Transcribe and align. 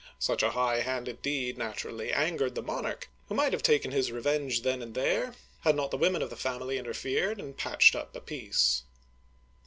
Such 0.17 0.41
a 0.41 0.49
high 0.49 0.79
handed 0.79 1.21
deed 1.21 1.59
naturally 1.59 2.11
angered 2.11 2.55
the 2.55 2.63
monarch, 2.63 3.07
who 3.27 3.35
might 3.35 3.53
have 3.53 3.61
taken 3.61 3.91
his 3.91 4.11
revenge 4.11 4.63
then 4.63 4.81
and 4.81 4.95
there, 4.95 5.35
had 5.59 5.75
not 5.75 5.91
the 5.91 5.95
women 5.97 6.23
of 6.23 6.31
the 6.31 6.35
family 6.35 6.79
interfered, 6.79 7.39
and 7.39 7.55
patched 7.55 7.95
up 7.95 8.11
zr 8.15 8.25
peace. 8.25 8.81